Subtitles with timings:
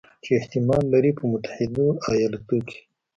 [0.23, 2.79] چې احتمال لري په متحدو ایالتونو کې